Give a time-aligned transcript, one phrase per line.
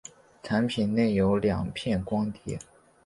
[0.41, 2.57] 产品内有两片光碟。